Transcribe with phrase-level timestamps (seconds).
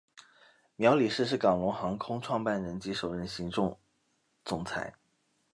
[0.77, 3.77] 苗礼士是港龙航空创办人及首任行政
[4.43, 4.95] 总裁。